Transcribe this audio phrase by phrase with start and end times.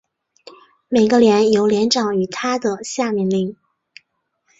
[0.89, 3.55] 每个连由连长与他的下命令。